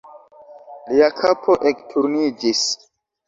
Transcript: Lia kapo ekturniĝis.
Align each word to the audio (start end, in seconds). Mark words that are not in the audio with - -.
Lia 0.93 1.09
kapo 1.19 1.57
ekturniĝis. 1.73 2.65